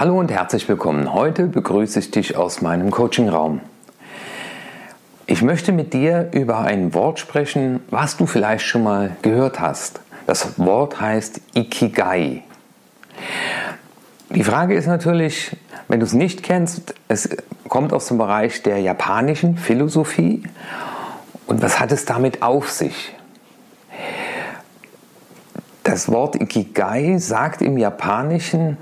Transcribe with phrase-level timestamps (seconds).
[0.00, 1.12] Hallo und herzlich willkommen.
[1.12, 3.60] Heute begrüße ich dich aus meinem Coachingraum.
[5.26, 10.00] Ich möchte mit dir über ein Wort sprechen, was du vielleicht schon mal gehört hast.
[10.26, 12.44] Das Wort heißt Ikigai.
[14.30, 15.54] Die Frage ist natürlich,
[15.88, 17.28] wenn du es nicht kennst, es
[17.68, 20.44] kommt aus dem Bereich der japanischen Philosophie.
[21.46, 23.14] Und was hat es damit auf sich?
[25.84, 28.78] Das Wort Ikigai sagt im Japanischen,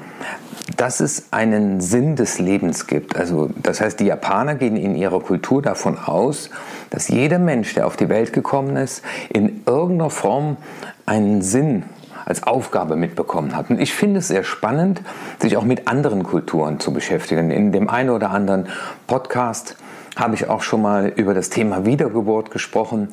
[0.79, 3.17] dass es einen Sinn des Lebens gibt.
[3.17, 6.51] Also das heißt, die Japaner gehen in ihrer Kultur davon aus,
[6.91, 10.57] dass jeder Mensch, der auf die Welt gekommen ist, in irgendeiner Form
[11.05, 11.83] einen Sinn
[12.25, 13.71] als Aufgabe mitbekommen hat.
[13.71, 15.03] Und ich finde es sehr spannend,
[15.41, 17.51] sich auch mit anderen Kulturen zu beschäftigen.
[17.51, 18.69] In dem einen oder anderen
[19.09, 19.77] Podcast
[20.15, 23.09] habe ich auch schon mal über das Thema Wiedergeburt gesprochen.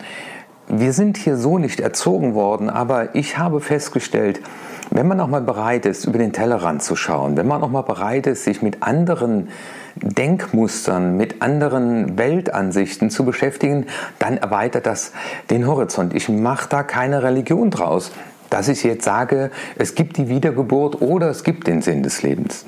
[0.68, 4.40] Wir sind hier so nicht erzogen worden, aber ich habe festgestellt,
[4.96, 7.82] wenn man auch mal bereit ist, über den Tellerrand zu schauen, wenn man auch mal
[7.82, 9.49] bereit ist, sich mit anderen
[9.96, 13.88] Denkmustern, mit anderen Weltansichten zu beschäftigen,
[14.20, 15.12] dann erweitert das
[15.49, 16.13] den Horizont.
[16.13, 18.12] Ich mache da keine Religion draus,
[18.49, 22.66] dass ich jetzt sage, es gibt die Wiedergeburt oder es gibt den Sinn des Lebens.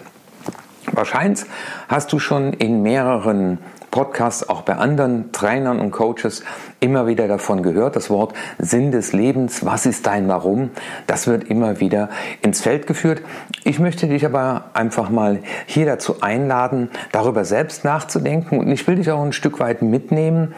[0.92, 1.46] Wahrscheinlich
[1.88, 3.60] hast du schon in mehreren
[3.98, 6.44] Podcasts, auch bei anderen Trainern und Coaches
[6.80, 7.96] immer wieder davon gehört.
[7.96, 10.70] Das Wort Sinn des Lebens, was ist dein Warum,
[11.08, 12.10] das wird immer wieder
[12.44, 13.24] ins Feld geführt.
[13.64, 18.98] Ich möchte dich aber einfach mal hier dazu einladen, darüber selbst nachzudenken und ich will
[18.98, 20.54] dich auch ein Stück weit mitnehmen.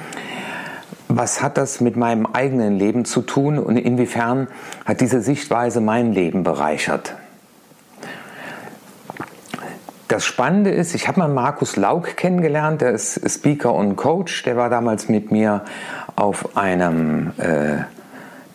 [1.07, 4.49] Was hat das mit meinem eigenen Leben zu tun und inwiefern
[4.83, 7.15] hat diese Sichtweise mein Leben bereichert?
[10.19, 14.57] Das Spannende ist, ich habe mal Markus Lauk kennengelernt, der ist Speaker und Coach, der
[14.57, 15.63] war damals mit mir
[16.17, 17.83] auf einem äh,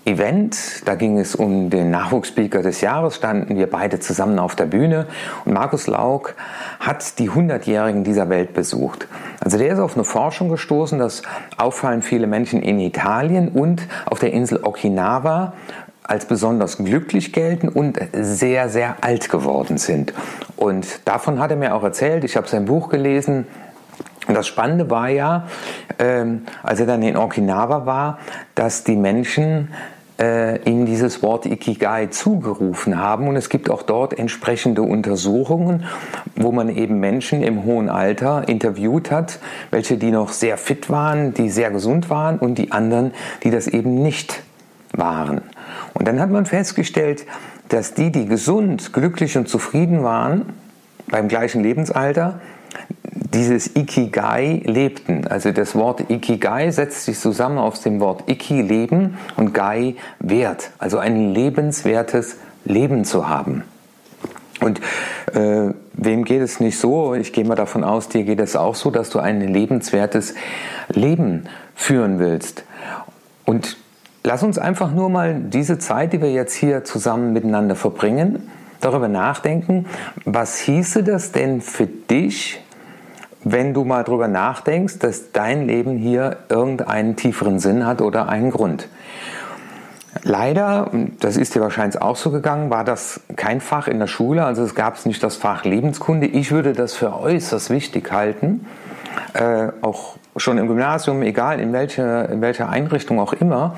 [0.04, 4.66] Event, da ging es um den Nachwuchsspeaker des Jahres, standen wir beide zusammen auf der
[4.66, 5.06] Bühne.
[5.46, 6.34] Und Markus Lauk
[6.80, 9.08] hat die 100-Jährigen dieser Welt besucht.
[9.40, 11.22] Also der ist auf eine Forschung gestoßen, dass
[11.56, 15.54] auffallend viele Menschen in Italien und auf der Insel Okinawa
[16.04, 20.12] als besonders glücklich gelten und sehr, sehr alt geworden sind.
[20.56, 22.24] Und davon hat er mir auch erzählt.
[22.24, 23.46] Ich habe sein Buch gelesen.
[24.28, 25.46] Und das Spannende war ja,
[25.98, 28.18] ähm, als er dann in Okinawa war,
[28.54, 29.68] dass die Menschen
[30.20, 33.26] äh, ihm dieses Wort Ikigai zugerufen haben.
[33.26, 35.84] Und es gibt auch dort entsprechende Untersuchungen,
[36.36, 39.38] wo man eben Menschen im hohen Alter interviewt hat,
[39.70, 43.12] welche die noch sehr fit waren, die sehr gesund waren und die anderen,
[43.42, 44.42] die das eben nicht
[44.92, 45.42] waren.
[45.94, 47.24] Und dann hat man festgestellt,
[47.68, 50.52] dass die, die gesund, glücklich und zufrieden waren,
[51.06, 52.40] beim gleichen Lebensalter,
[53.32, 55.26] dieses Ikigai lebten.
[55.26, 60.70] Also das Wort Ikigai setzt sich zusammen aus dem Wort Iki, Leben, und Gai, Wert.
[60.78, 63.64] Also ein lebenswertes Leben zu haben.
[64.60, 64.80] Und
[65.32, 67.14] äh, wem geht es nicht so?
[67.14, 70.34] Ich gehe mal davon aus, dir geht es auch so, dass du ein lebenswertes
[70.88, 71.44] Leben
[71.74, 72.64] führen willst.
[73.44, 73.76] Und
[74.26, 79.06] Lass uns einfach nur mal diese Zeit, die wir jetzt hier zusammen miteinander verbringen, darüber
[79.06, 79.84] nachdenken,
[80.24, 82.62] was hieße das denn für dich,
[83.44, 88.50] wenn du mal darüber nachdenkst, dass dein Leben hier irgendeinen tieferen Sinn hat oder einen
[88.50, 88.88] Grund.
[90.22, 90.90] Leider,
[91.20, 94.62] das ist dir wahrscheinlich auch so gegangen, war das kein Fach in der Schule, also
[94.62, 96.26] es gab es nicht das Fach Lebenskunde.
[96.28, 98.66] Ich würde das für äußerst wichtig halten,
[99.34, 103.76] äh, auch schon im Gymnasium, egal in welcher, in welcher Einrichtung auch immer,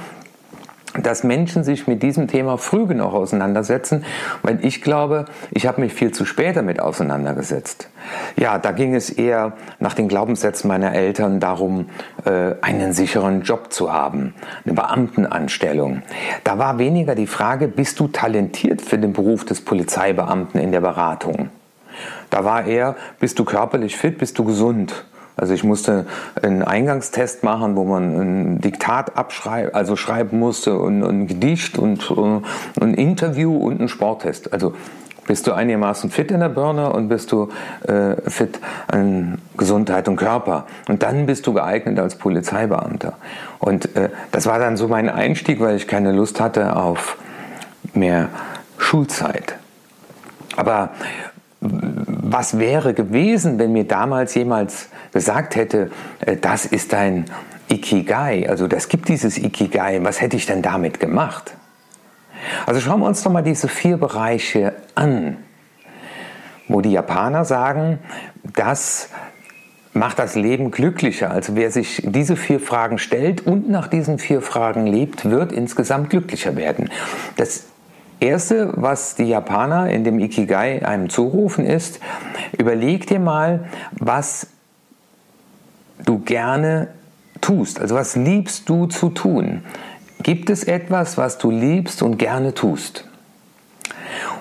[1.02, 4.04] dass Menschen sich mit diesem Thema früh genug auseinandersetzen,
[4.42, 7.88] weil ich glaube, ich habe mich viel zu spät damit auseinandergesetzt.
[8.36, 11.86] Ja, da ging es eher nach den Glaubenssätzen meiner Eltern darum,
[12.24, 16.02] äh, einen sicheren Job zu haben, eine Beamtenanstellung.
[16.44, 20.80] Da war weniger die Frage, bist du talentiert für den Beruf des Polizeibeamten in der
[20.80, 21.50] Beratung?
[22.30, 25.04] Da war eher, bist du körperlich fit, bist du gesund?
[25.36, 26.06] Also ich musste
[26.42, 32.10] einen Eingangstest machen, wo man ein Diktat abschreiben, also schreiben musste und ein Gedicht und,
[32.10, 32.44] und
[32.80, 34.52] ein Interview und ein Sporttest.
[34.52, 34.74] Also
[35.26, 37.50] bist du einigermaßen fit in der Birne und bist du
[37.86, 40.66] äh, fit an Gesundheit und Körper.
[40.88, 43.14] Und dann bist du geeignet als Polizeibeamter.
[43.58, 47.18] Und äh, das war dann so mein Einstieg, weil ich keine Lust hatte auf
[47.92, 48.28] mehr
[48.78, 49.56] Schulzeit.
[50.56, 50.90] Aber
[52.32, 55.90] was wäre gewesen, wenn mir damals jemals gesagt hätte,
[56.20, 57.26] äh, das ist ein
[57.68, 61.54] Ikigai, also das gibt dieses Ikigai, was hätte ich denn damit gemacht?
[62.64, 65.38] Also schauen wir uns doch mal diese vier Bereiche an,
[66.68, 67.98] wo die Japaner sagen,
[68.54, 69.08] das
[69.92, 71.30] macht das Leben glücklicher.
[71.30, 76.10] Also wer sich diese vier Fragen stellt und nach diesen vier Fragen lebt, wird insgesamt
[76.10, 76.90] glücklicher werden.
[77.36, 77.64] Das
[78.18, 82.00] Erste, was die Japaner in dem Ikigai einem zurufen, ist,
[82.56, 84.48] überleg dir mal, was
[86.04, 86.88] du gerne
[87.40, 87.80] tust.
[87.80, 89.62] Also was liebst du zu tun?
[90.22, 93.06] Gibt es etwas, was du liebst und gerne tust?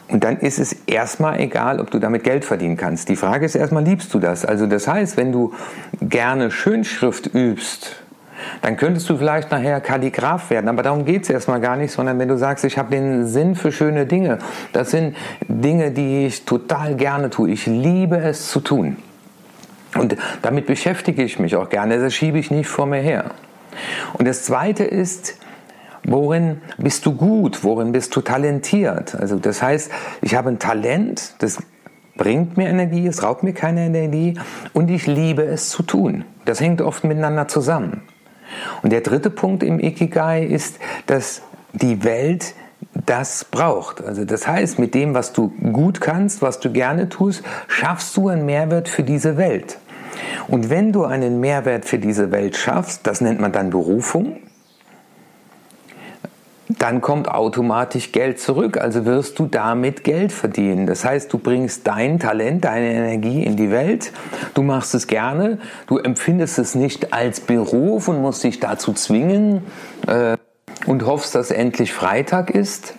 [0.07, 3.10] Und dann ist es erstmal egal, ob du damit Geld verdienen kannst.
[3.10, 4.45] Die Frage ist erstmal, liebst du das?
[4.45, 5.54] Also das heißt, wenn du
[6.00, 8.05] gerne Schönschrift übst,
[8.62, 10.69] dann könntest du vielleicht nachher Kalligraph werden.
[10.69, 13.56] Aber darum geht es erstmal gar nicht, sondern wenn du sagst, ich habe den Sinn
[13.56, 14.39] für schöne Dinge,
[14.74, 15.15] das sind
[15.47, 17.51] Dinge, die ich total gerne tue.
[17.51, 18.97] Ich liebe es zu tun.
[19.97, 22.00] Und damit beschäftige ich mich auch gerne.
[22.00, 23.31] Das schiebe ich nicht vor mir her.
[24.13, 25.38] Und das Zweite ist,
[26.03, 27.63] worin bist du gut?
[27.63, 29.15] Worin bist du talentiert?
[29.15, 31.59] Also das heißt, ich habe ein Talent, das
[32.18, 34.39] bringt mir Energie, es raubt mir keine Energie
[34.74, 36.25] und ich liebe es zu tun.
[36.45, 38.01] Das hängt oft miteinander zusammen.
[38.81, 41.42] Und der dritte Punkt im Ikigai ist, dass
[41.74, 42.53] die Welt
[43.06, 44.03] das braucht.
[44.03, 48.30] Also das heißt, mit dem, was du gut kannst, was du gerne tust, schaffst du
[48.30, 49.77] einen Mehrwert für diese Welt.
[50.47, 54.38] Und wenn du einen Mehrwert für diese Welt schaffst, das nennt man dann Berufung,
[56.80, 58.77] dann kommt automatisch Geld zurück.
[58.77, 60.86] Also wirst du damit Geld verdienen.
[60.86, 64.12] Das heißt, du bringst dein Talent, deine Energie in die Welt.
[64.54, 65.60] Du machst es gerne.
[65.88, 69.63] Du empfindest es nicht als Beruf und musst dich dazu zwingen
[70.07, 70.38] äh,
[70.86, 72.95] und hoffst, dass endlich Freitag ist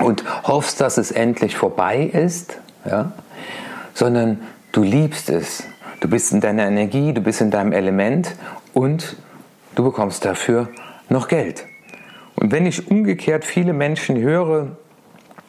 [0.00, 3.12] und hoffst, dass es endlich vorbei ist, ja?
[3.94, 4.40] sondern
[4.72, 5.64] du liebst es.
[6.00, 8.34] Du bist in deiner Energie, du bist in deinem Element
[8.72, 9.16] und
[9.74, 10.68] du bekommst dafür
[11.08, 11.66] noch Geld.
[12.36, 14.76] Und wenn ich umgekehrt viele Menschen höre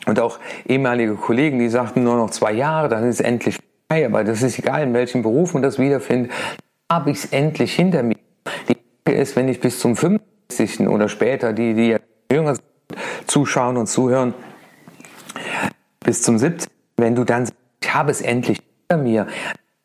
[0.05, 3.57] und auch ehemalige Kollegen, die sagten nur noch zwei Jahre, dann ist es endlich
[3.87, 6.31] vorbei, aber das ist egal, in welchem Beruf man das wiederfindet,
[6.91, 8.17] habe ich es endlich hinter mir.
[8.67, 8.75] Die
[9.05, 10.87] Frage ist, wenn ich bis zum 50.
[10.87, 11.97] oder später, die, die
[12.31, 12.57] jünger
[13.27, 14.33] zuschauen und zuhören,
[16.03, 16.69] bis zum 70.
[16.97, 19.27] Wenn du dann sagst, ich habe es endlich hinter mir,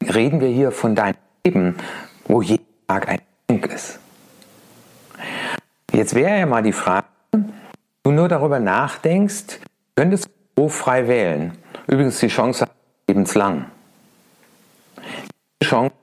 [0.02, 1.76] reden wir hier von deinem Leben,
[2.26, 4.00] wo jeden Tag ein Geschenk ist.
[5.96, 7.06] Jetzt wäre ja mal die Frage,
[8.02, 9.60] du nur darüber nachdenkst,
[9.94, 11.56] könntest du frei wählen.
[11.86, 12.66] Übrigens die Chance
[13.08, 13.64] lebenslang.
[15.62, 15.94] Die Chance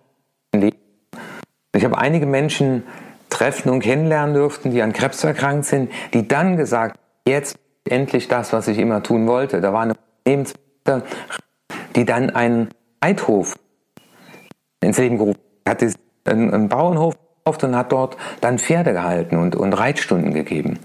[1.76, 2.84] ich habe einige Menschen
[3.30, 8.52] treffen und kennenlernen dürften, die an Krebs erkrankt sind, die dann gesagt, jetzt endlich das,
[8.52, 9.62] was ich immer tun wollte.
[9.62, 9.94] Da war eine
[10.26, 11.04] Unternehmensmutter,
[11.96, 12.70] die dann einen
[13.04, 13.56] Reithof
[14.82, 15.84] ins Leben gerufen hat,
[16.26, 20.80] einen Bauernhof und hat dort dann Pferde gehalten und, und Reitstunden gegeben.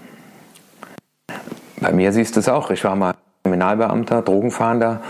[1.80, 2.70] Bei mir siehst du es auch.
[2.70, 3.14] Ich war mal
[3.44, 5.02] Kriminalbeamter, Drogenfahnder.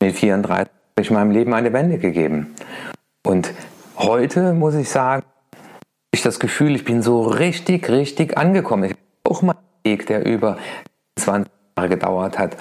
[0.00, 2.54] Mit 34 habe ich meinem Leben eine Wende gegeben.
[3.24, 3.52] Und
[3.96, 5.22] heute muss ich sagen,
[6.10, 8.84] ich das Gefühl, ich bin so richtig, richtig angekommen.
[8.84, 10.58] Ich habe auch mal einen Weg, der über
[11.16, 12.56] 20 Jahre gedauert hat.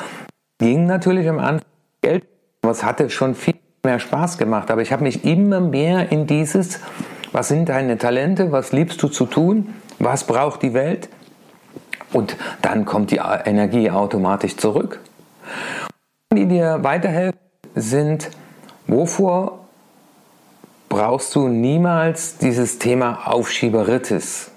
[0.60, 1.68] Ging natürlich am Anfang
[2.02, 2.26] Geld,
[2.62, 4.70] aber es hatte schon viel mehr Spaß gemacht.
[4.70, 6.80] Aber ich habe mich immer mehr in dieses
[7.38, 8.52] was sind deine Talente?
[8.52, 9.76] Was liebst du zu tun?
[10.00, 11.08] Was braucht die Welt?
[12.12, 15.02] Und dann kommt die Energie automatisch zurück.
[16.34, 17.40] Die dir weiterhelfen
[17.76, 18.32] sind,
[18.88, 19.60] wovor
[20.90, 24.50] brauchst du niemals dieses Thema Aufschieberitis?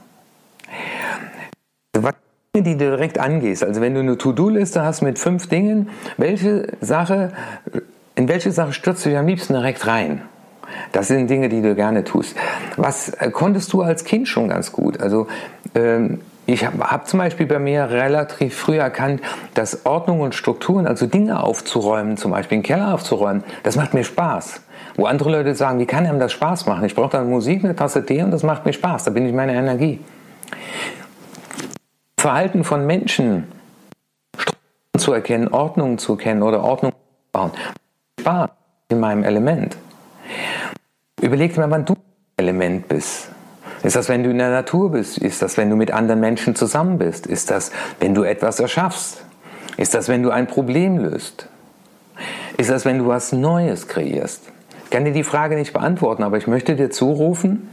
[1.92, 2.14] Was
[2.56, 3.62] die du direkt angehst.
[3.62, 7.32] Also wenn du eine To-Do-Liste hast mit fünf Dingen, welche Sache,
[8.14, 10.22] in welche Sache stürzt du dich am liebsten direkt rein?
[10.92, 12.36] Das sind Dinge, die du gerne tust.
[12.76, 15.00] Was äh, konntest du als Kind schon ganz gut?
[15.00, 15.26] Also
[15.74, 19.20] ähm, ich habe hab zum Beispiel bei mir relativ früh erkannt,
[19.54, 24.04] dass Ordnung und Strukturen, also Dinge aufzuräumen, zum Beispiel einen Keller aufzuräumen, das macht mir
[24.04, 24.60] Spaß.
[24.96, 26.84] Wo andere Leute sagen, wie kann einem das Spaß machen?
[26.84, 29.04] Ich brauche dann Musik, eine Tasse Tee und das macht mir Spaß.
[29.04, 30.00] Da bin ich meine Energie.
[32.18, 33.46] Verhalten von Menschen,
[34.36, 36.98] Strukturen zu erkennen, Ordnung zu kennen oder Ordnung zu
[37.32, 37.50] bauen,
[38.20, 38.50] Spaß
[38.88, 39.76] in meinem Element.
[41.20, 41.94] Überleg dir mal, wann du
[42.38, 43.28] Element bist.
[43.82, 45.18] Ist das, wenn du in der Natur bist?
[45.18, 47.26] Ist das, wenn du mit anderen Menschen zusammen bist?
[47.26, 49.22] Ist das, wenn du etwas erschaffst?
[49.76, 51.46] Ist das, wenn du ein Problem löst?
[52.56, 54.50] Ist das, wenn du was Neues kreierst?
[54.84, 57.68] Ich kann dir die Frage nicht beantworten, aber ich möchte dir zurufen,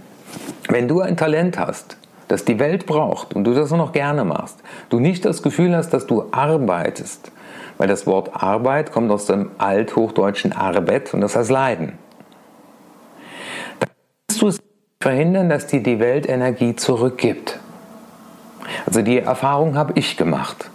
[0.70, 4.58] wenn du ein Talent hast, das die Welt braucht und du das noch gerne machst,
[4.90, 7.32] du nicht das Gefühl hast, dass du arbeitest,
[7.78, 11.98] weil das Wort Arbeit kommt aus dem althochdeutschen Arbet und das heißt Leiden
[14.42, 14.60] du es
[15.00, 17.60] verhindern, dass dir die Welt Energie zurückgibt.
[18.86, 20.70] Also die Erfahrung habe ich gemacht.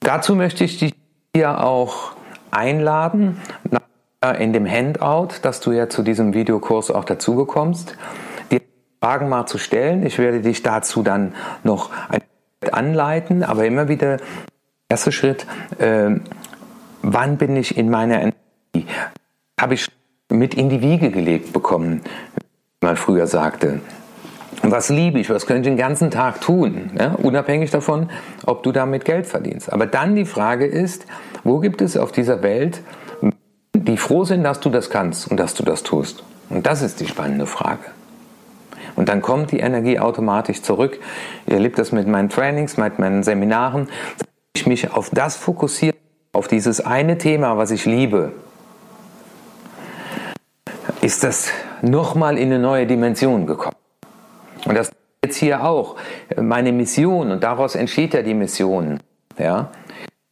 [0.00, 0.94] Dazu möchte ich dich
[1.34, 2.12] hier auch
[2.50, 3.40] einladen,
[4.38, 7.96] in dem Handout, dass du ja zu diesem Videokurs auch dazu bekommst,
[8.50, 8.60] dir
[9.00, 10.04] Fragen mal zu stellen.
[10.04, 12.22] Ich werde dich dazu dann noch ein
[12.72, 14.18] anleiten, aber immer wieder
[14.88, 15.46] erster Schritt,
[15.78, 16.10] äh,
[17.02, 18.90] wann bin ich in meiner Energie?
[19.60, 19.88] Habe ich
[20.30, 22.02] mit in die Wiege gelegt bekommen,
[22.36, 23.80] wie man früher sagte.
[24.62, 25.30] Was liebe ich?
[25.30, 26.90] Was könnte ich den ganzen Tag tun?
[26.98, 28.10] Ja, unabhängig davon,
[28.44, 29.72] ob du damit Geld verdienst.
[29.72, 31.06] Aber dann die Frage ist,
[31.44, 32.80] wo gibt es auf dieser Welt,
[33.72, 36.24] die froh sind, dass du das kannst und dass du das tust?
[36.50, 37.84] Und das ist die spannende Frage.
[38.96, 40.98] Und dann kommt die Energie automatisch zurück.
[41.46, 43.88] Ich erlebe das mit meinen Trainings, mit meinen Seminaren.
[44.54, 45.94] Ich mich auf das fokussiere,
[46.32, 48.32] auf dieses eine Thema, was ich liebe,
[51.08, 51.48] ist das
[51.80, 53.76] nochmal in eine neue Dimension gekommen.
[54.66, 54.90] Und das
[55.24, 55.96] jetzt hier auch
[56.36, 59.00] meine Mission und daraus entsteht ja die Mission.
[59.38, 59.70] Ja,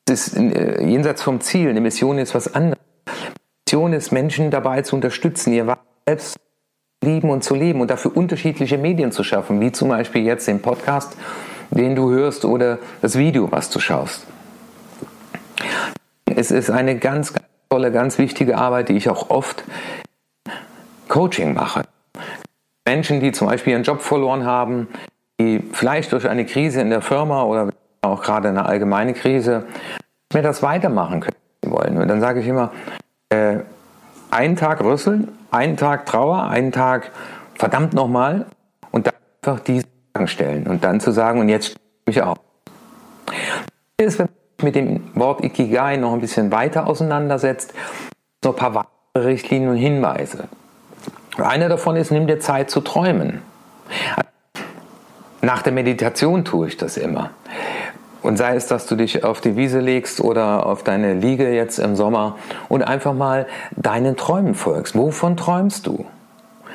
[0.06, 1.70] es ist äh, jenseits vom Ziel.
[1.70, 2.78] Eine Mission ist was anderes.
[3.66, 8.14] Mission ist Menschen dabei zu unterstützen, ihr selbst zu lieben und zu leben und dafür
[8.14, 11.16] unterschiedliche Medien zu schaffen, wie zum Beispiel jetzt den Podcast,
[11.70, 14.26] den du hörst oder das Video, was du schaust.
[16.26, 19.64] Es ist eine ganz, ganz tolle, ganz wichtige Arbeit, die ich auch oft
[21.16, 21.82] Coaching mache.
[22.86, 24.86] Menschen, die zum Beispiel ihren Job verloren haben,
[25.40, 27.70] die vielleicht durch eine Krise in der Firma oder
[28.02, 29.64] auch gerade eine allgemeine Krise
[30.34, 31.36] mehr das weitermachen können
[31.72, 31.96] wollen.
[31.96, 32.70] Und dann sage ich immer,
[33.30, 33.60] äh,
[34.30, 37.10] einen Tag rüsseln, einen Tag Trauer, einen Tag
[37.54, 38.44] verdammt nochmal
[38.90, 42.36] und dann einfach diese Fragen stellen und dann zu sagen, und jetzt mich auf.
[43.96, 44.26] Das ist, wenn
[44.58, 47.72] man mit dem Wort Ikigai noch ein bisschen weiter auseinandersetzt,
[48.44, 50.46] so ein paar weitere Richtlinien und Hinweise.
[51.38, 53.42] Einer davon ist, nimm dir Zeit zu träumen.
[55.42, 57.30] Nach der Meditation tue ich das immer.
[58.22, 61.78] Und sei es, dass du dich auf die Wiese legst oder auf deine Liege jetzt
[61.78, 62.36] im Sommer
[62.68, 64.96] und einfach mal deinen Träumen folgst.
[64.96, 66.06] Wovon träumst du?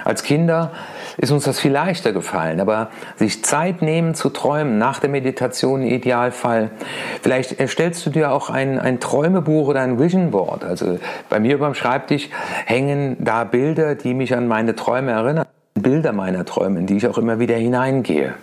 [0.05, 0.71] Als Kinder
[1.17, 5.81] ist uns das viel leichter gefallen, aber sich Zeit nehmen zu träumen, nach der Meditation
[5.81, 6.71] im Idealfall.
[7.21, 10.63] Vielleicht erstellst du dir auch ein, ein Träumebuch oder ein Vision Board.
[10.63, 10.99] Also
[11.29, 12.29] bei mir beim Schreibtisch
[12.65, 15.45] hängen da Bilder, die mich an meine Träume erinnern.
[15.73, 18.35] Bilder meiner Träume, in die ich auch immer wieder hineingehe.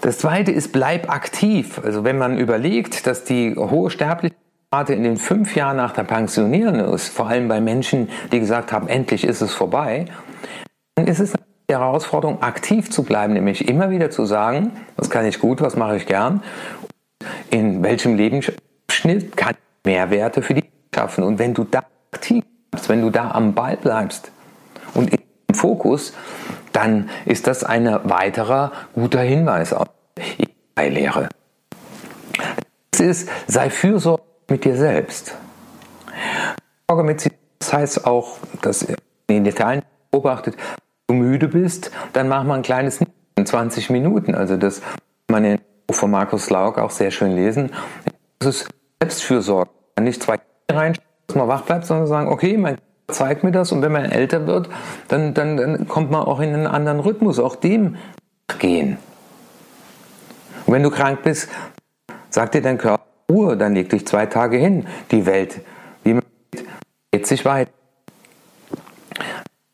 [0.00, 1.80] Das zweite ist, bleib aktiv.
[1.84, 4.41] Also wenn man überlegt, dass die hohe Sterblichkeit
[4.72, 8.88] in den fünf Jahren nach der Pensionierung ist, vor allem bei Menschen, die gesagt haben,
[8.88, 10.06] endlich ist es vorbei,
[10.94, 11.34] dann ist es
[11.68, 15.76] die Herausforderung, aktiv zu bleiben, nämlich immer wieder zu sagen, was kann ich gut, was
[15.76, 16.42] mache ich gern,
[17.50, 20.64] in welchem Lebensschnitt kann ich Mehrwerte für die
[20.94, 21.22] schaffen.
[21.22, 24.32] Und wenn du da aktiv bleibst, wenn du da am Ball bleibst
[24.94, 26.14] und im Fokus,
[26.72, 29.88] dann ist das ein weiterer guter Hinweis auf
[30.78, 31.28] die Lehre.
[32.90, 35.34] Das ist, sei fürsorglich mit dir selbst.
[36.88, 38.86] Sorge mit sich, das heißt auch, dass
[39.26, 40.56] in Details beobachtet,
[41.06, 43.00] du müde bist, dann mach mal ein kleines
[43.34, 44.34] in 20 Minuten.
[44.34, 44.92] Also das kann
[45.30, 47.70] man in Buch von Markus Lauk auch sehr schön lesen.
[48.38, 48.68] Das ist
[49.00, 49.70] Selbstfürsorge.
[50.00, 50.38] Nicht zwei
[50.70, 52.76] rein, dass man wach bleibt, sondern sagen, okay, mein
[53.08, 54.68] zeigt mir das und wenn man älter wird,
[55.08, 57.96] dann, dann, dann kommt man auch in einen anderen Rhythmus, auch dem
[58.58, 58.96] gehen.
[60.66, 61.48] Und wenn du krank bist,
[62.30, 64.86] sagt dir dein Körper, Ruhe, dann leg dich zwei Tage hin.
[65.10, 65.60] Die Welt,
[66.04, 66.22] wie man
[66.54, 66.66] sieht,
[67.10, 67.70] geht sich weiter.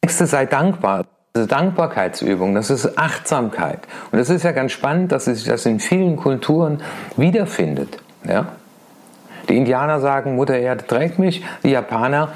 [0.05, 1.07] Nächste sei dankbar.
[1.35, 3.81] Ist Dankbarkeitsübung, das ist Achtsamkeit.
[4.11, 6.83] Und es ist ja ganz spannend, dass sich das in vielen Kulturen
[7.17, 7.99] wiederfindet.
[8.27, 8.47] Ja?
[9.49, 12.33] Die Indianer sagen, Mutter Erde trägt mich, die Japaner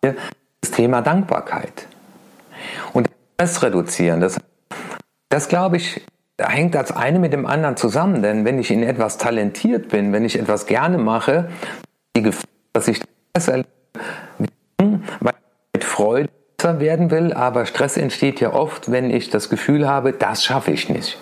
[0.00, 1.86] das Thema Dankbarkeit.
[2.92, 4.38] Und das reduzieren, das,
[5.28, 6.02] das glaube ich,
[6.38, 8.22] hängt als eine mit dem anderen zusammen.
[8.22, 11.48] Denn wenn ich in etwas talentiert bin, wenn ich etwas gerne mache,
[12.16, 13.00] die Gefahr, dass ich
[13.32, 13.68] das erlebe,
[15.20, 19.50] weil ich mit Freude besser werden will, aber Stress entsteht ja oft, wenn ich das
[19.50, 21.18] Gefühl habe, das schaffe ich nicht.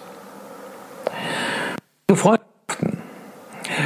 [2.14, 2.98] Freundschaften.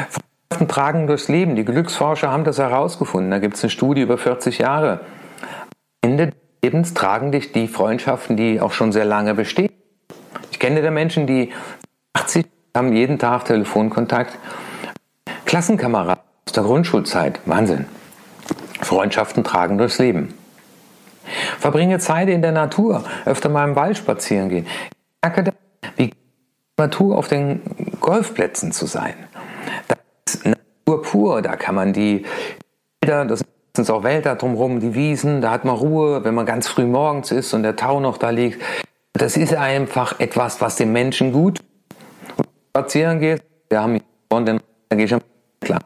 [0.08, 1.56] Freundschaften tragen durchs Leben.
[1.56, 3.30] Die Glücksforscher haben das herausgefunden.
[3.30, 5.00] Da gibt es eine Studie über 40 Jahre.
[6.00, 9.70] Ende des Lebens tragen dich die Freundschaften, die auch schon sehr lange bestehen.
[10.64, 11.52] Kenne da Menschen, die
[12.14, 14.38] 80 haben jeden Tag Telefonkontakt.
[15.44, 17.38] Klassenkameraden aus der Grundschulzeit.
[17.44, 17.84] Wahnsinn.
[18.80, 20.32] Freundschaften tragen durchs Leben.
[21.58, 24.66] Verbringe Zeit in der Natur, öfter mal im Wald spazieren gehen.
[24.66, 25.52] Ich merke,
[25.96, 26.14] wie
[26.78, 27.60] Natur auf den
[28.00, 29.12] Golfplätzen zu sein.
[29.86, 29.98] Das
[30.34, 32.24] ist Natur pur, da kann man die
[33.02, 33.44] Wälder, das
[33.76, 37.32] sind auch Wälder drumherum, die Wiesen, da hat man Ruhe, wenn man ganz früh morgens
[37.32, 38.62] ist und der Tau noch da liegt.
[39.14, 41.60] Das ist einfach etwas, was dem Menschen gut
[42.70, 43.42] spazieren geht.
[43.68, 45.14] Wir haben und dann gehe ich
[45.60, 45.80] klar.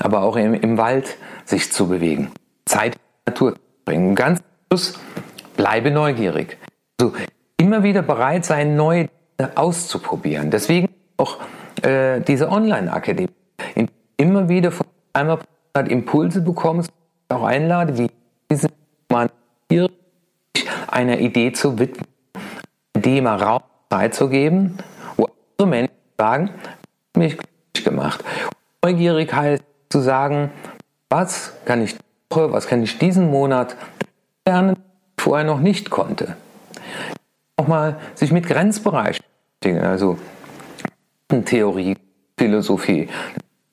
[0.00, 2.32] Aber auch im, im Wald sich zu bewegen.
[2.64, 4.14] Zeit in die Natur zu bringen.
[4.16, 4.98] Ganz Schluss,
[5.56, 6.58] bleibe neugierig.
[7.00, 7.14] Also
[7.56, 9.08] immer wieder bereit sein, neue
[9.54, 10.50] auszuprobieren.
[10.50, 11.38] Deswegen auch
[11.82, 13.30] äh, diese Online-Akademie.
[14.16, 15.38] Immer wieder von einmal
[15.88, 16.90] Impulse bekommst,
[17.28, 18.10] auch einlade, wie
[18.50, 18.68] diese
[19.08, 19.30] man
[20.88, 22.06] einer Idee zu widmen,
[23.02, 24.78] dem Raum Zeit zu geben,
[25.16, 25.28] wo
[25.58, 26.50] andere Menschen sagen,
[27.16, 28.24] mich glücklich gemacht.
[28.82, 30.50] Neugierig heißt zu sagen,
[31.10, 31.96] was kann ich
[32.34, 33.76] was kann ich diesen Monat
[34.46, 34.76] lernen,
[35.18, 36.36] vorher noch nicht konnte.
[37.58, 39.22] Nochmal sich mit Grenzbereichen,
[39.82, 40.18] also
[41.44, 41.96] Theorie,
[42.38, 43.08] Philosophie,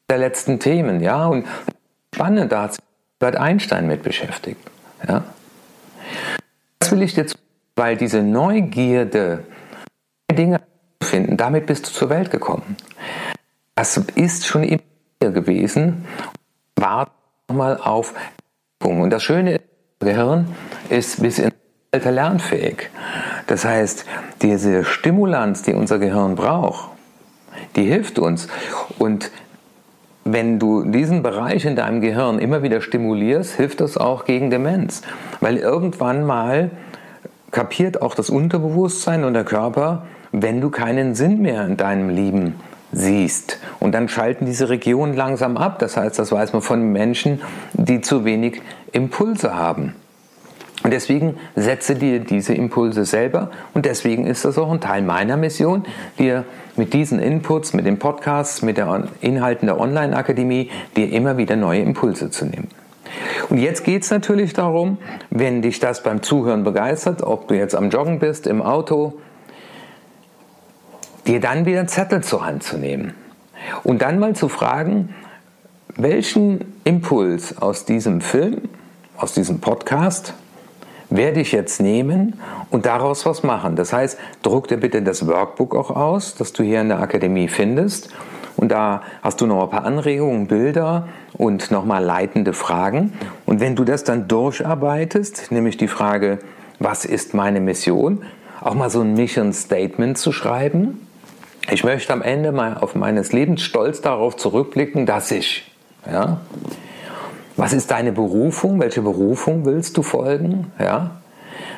[0.10, 1.46] der letzten Themen, ja, und
[2.14, 2.84] spannend, da hat sich
[3.22, 4.60] Albert Einstein mit beschäftigt,
[5.08, 5.24] ja.
[6.80, 7.38] Das will ich jetzt,
[7.80, 9.46] weil diese Neugierde,
[10.30, 10.60] Dinge
[11.00, 12.76] zu finden, damit bist du zur Welt gekommen.
[13.74, 14.82] Das ist schon immer
[15.32, 16.06] gewesen,
[16.76, 17.10] war
[17.48, 18.14] mal auf
[18.84, 19.64] und das Schöne ist,
[20.00, 20.48] das Gehirn
[20.90, 21.54] ist bis ins
[21.94, 22.90] Alter lernfähig.
[23.48, 24.06] Das heißt,
[24.42, 26.90] diese Stimulanz, die unser Gehirn braucht,
[27.78, 28.50] die hilft uns.
[28.98, 29.32] Und
[30.26, 35.02] wenn du diesen Bereich in deinem Gehirn immer wieder stimulierst, hilft das auch gegen Demenz.
[35.40, 36.72] Weil irgendwann mal
[37.52, 42.56] kapiert auch das Unterbewusstsein und der Körper, wenn du keinen Sinn mehr in deinem Leben
[42.92, 43.60] siehst.
[43.80, 45.80] Und dann schalten diese Regionen langsam ab.
[45.80, 47.42] Das heißt, das weiß man von Menschen,
[47.74, 49.96] die zu wenig Impulse haben.
[50.84, 55.36] Und deswegen setze dir diese Impulse selber und deswegen ist das auch ein Teil meiner
[55.36, 55.84] Mission,
[56.18, 56.46] dir
[56.78, 61.82] mit diesen Inputs, mit den Podcasts, mit den Inhalten der Online-Akademie, dir immer wieder neue
[61.82, 62.70] Impulse zu nehmen.
[63.50, 64.98] Und jetzt geht es natürlich darum,
[65.30, 69.20] wenn dich das beim Zuhören begeistert, ob du jetzt am Joggen bist, im Auto,
[71.28, 73.14] dir dann wieder Zettel zur Hand zu nehmen
[73.84, 75.14] und dann mal zu fragen,
[75.96, 78.62] welchen Impuls aus diesem Film,
[79.18, 80.34] aus diesem Podcast
[81.10, 82.40] werde ich jetzt nehmen
[82.70, 83.76] und daraus was machen.
[83.76, 87.48] Das heißt, druck dir bitte das Workbook auch aus, das du hier in der Akademie
[87.48, 88.10] findest.
[88.60, 93.14] Und da hast du noch ein paar Anregungen, Bilder und nochmal leitende Fragen.
[93.46, 96.40] Und wenn du das dann durcharbeitest, nämlich die Frage,
[96.78, 98.24] was ist meine Mission,
[98.60, 101.08] auch mal so ein Mission Statement zu schreiben,
[101.72, 105.72] ich möchte am Ende mal auf meines Lebens stolz darauf zurückblicken, dass ich.
[106.06, 106.42] Ja?
[107.56, 108.82] Was ist deine Berufung?
[108.82, 110.74] Welche Berufung willst du folgen?
[110.80, 111.19] Ja?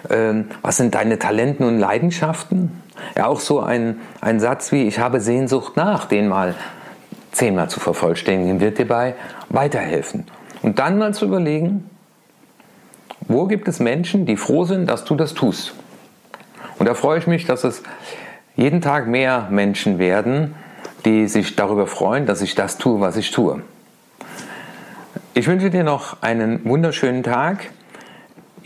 [0.10, 2.82] Ähm, was sind deine Talenten und Leidenschaften?
[3.16, 6.56] Ja, auch so ein, ein Satz wie, ich habe Sehnsucht nach, den mal
[7.32, 9.16] zehnmal zu vervollständigen, wird dir dabei
[9.50, 10.26] weiterhelfen.
[10.62, 11.90] Und dann mal zu überlegen,
[13.22, 15.74] wo gibt es Menschen, die froh sind, dass du das tust?
[16.78, 17.84] Und da freue ich mich, dass es
[18.56, 20.56] jeden Tag mehr Menschen werden,
[21.06, 23.62] die sich darüber freuen, dass ich das tue, was ich tue.
[25.34, 27.70] Ich wünsche dir noch einen wunderschönen Tag.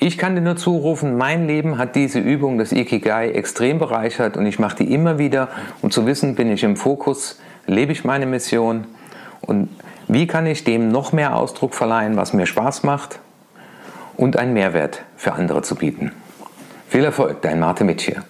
[0.05, 4.45] Ich kann dir nur zurufen, mein Leben hat diese Übung des Ikigai extrem bereichert und
[4.45, 5.47] ich mache die immer wieder,
[5.81, 8.85] um zu wissen, bin ich im Fokus, lebe ich meine Mission
[9.41, 9.67] und
[10.07, 13.17] wie kann ich dem noch mehr Ausdruck verleihen, was mir Spaß macht
[14.15, 16.11] und einen Mehrwert für andere zu bieten.
[16.87, 18.21] Viel Erfolg, dein Marte Mitsch hier.